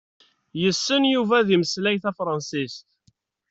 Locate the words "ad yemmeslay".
1.37-1.97